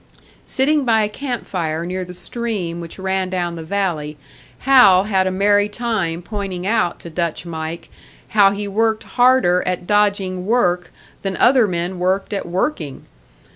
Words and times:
Sitting 0.45 0.83
by 0.83 1.03
a 1.03 1.07
camp 1.09 1.45
fire 1.45 1.85
near 1.85 2.03
the 2.03 2.15
stream 2.15 2.81
which 2.81 2.97
ran 2.97 3.29
down 3.29 3.53
the 3.55 3.61
valley, 3.61 4.17
Hal 4.61 5.03
had 5.03 5.27
a 5.27 5.31
merry 5.31 5.69
time 5.69 6.23
pointing 6.23 6.65
out 6.65 6.99
to 7.01 7.11
"Dutch 7.11 7.45
Mike" 7.45 7.87
how 8.29 8.49
he 8.49 8.67
worked 8.67 9.03
harder 9.03 9.61
at 9.67 9.85
dodging 9.85 10.47
work 10.47 10.91
than 11.21 11.37
other 11.37 11.67
men 11.67 11.99
worked 11.99 12.33
at 12.33 12.47
working. 12.47 13.05